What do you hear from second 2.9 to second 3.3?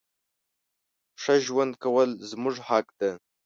ده.